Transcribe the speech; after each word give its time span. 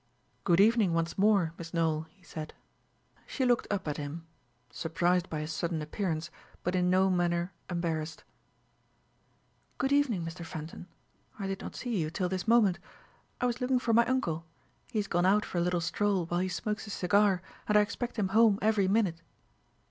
"Good 0.45 0.59
evening 0.59 0.93
once 0.95 1.15
more, 1.15 1.53
Miss 1.59 1.75
Nowell," 1.75 2.07
he 2.09 2.23
said. 2.23 2.55
She 3.27 3.45
looked 3.45 3.67
up 3.69 3.87
at 3.87 3.97
him, 3.97 4.25
surprised 4.71 5.29
by 5.29 5.41
his 5.41 5.53
sudden 5.53 5.79
appearance, 5.79 6.31
but 6.63 6.73
in 6.73 6.89
no 6.89 7.07
manner 7.11 7.53
embarrassed. 7.69 8.23
"Good 9.77 9.91
evening, 9.91 10.25
Mr. 10.25 10.43
Fenton. 10.43 10.87
I 11.37 11.45
did 11.45 11.61
not 11.61 11.75
see 11.75 11.95
you 11.95 12.09
till 12.09 12.29
this 12.29 12.47
moment. 12.47 12.79
I 13.39 13.45
was 13.45 13.61
looking 13.61 13.77
for 13.77 13.93
my 13.93 14.07
uncle. 14.07 14.43
He 14.91 14.97
has 14.97 15.05
gone 15.07 15.27
out 15.27 15.45
for 15.45 15.59
a 15.59 15.61
little 15.61 15.81
stroll 15.81 16.25
while 16.25 16.39
he 16.39 16.49
smokes 16.49 16.85
his 16.85 16.93
cigar, 16.93 17.43
and 17.67 17.77
I 17.77 17.81
expect 17.81 18.17
him 18.17 18.29
home 18.29 18.57
every 18.59 18.87
minute." 18.87 19.21